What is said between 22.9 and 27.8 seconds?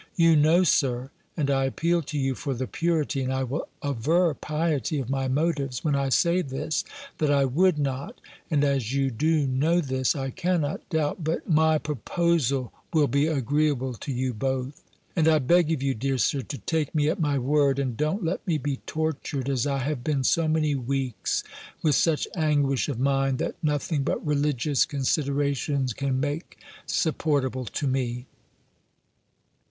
mind, that nothing but religious considerations can make supportable